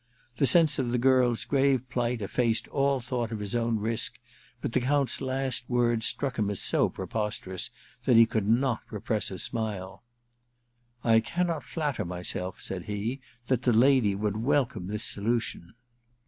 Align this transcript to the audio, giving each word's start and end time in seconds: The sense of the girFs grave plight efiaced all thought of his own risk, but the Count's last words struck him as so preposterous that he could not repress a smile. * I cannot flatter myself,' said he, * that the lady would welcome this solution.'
The 0.37 0.47
sense 0.47 0.79
of 0.79 0.89
the 0.89 0.97
girFs 0.97 1.47
grave 1.47 1.87
plight 1.87 2.21
efiaced 2.23 2.67
all 2.69 3.01
thought 3.01 3.31
of 3.31 3.37
his 3.37 3.53
own 3.53 3.77
risk, 3.77 4.17
but 4.59 4.71
the 4.71 4.79
Count's 4.79 5.21
last 5.21 5.69
words 5.69 6.07
struck 6.07 6.39
him 6.39 6.49
as 6.49 6.59
so 6.59 6.89
preposterous 6.89 7.69
that 8.05 8.15
he 8.15 8.25
could 8.25 8.47
not 8.47 8.79
repress 8.89 9.29
a 9.29 9.37
smile. 9.37 10.03
* 10.53 10.85
I 11.03 11.19
cannot 11.19 11.61
flatter 11.61 12.03
myself,' 12.03 12.59
said 12.61 12.85
he, 12.85 13.21
* 13.33 13.45
that 13.47 13.61
the 13.61 13.73
lady 13.73 14.15
would 14.15 14.37
welcome 14.37 14.87
this 14.87 15.03
solution.' 15.03 15.75